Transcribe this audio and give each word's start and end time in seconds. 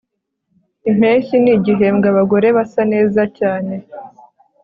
Impeshyi 0.89 1.35
nigihembwe 1.43 2.07
abagore 2.13 2.47
basa 2.57 2.81
neza 2.93 3.21
cyane 3.37 3.73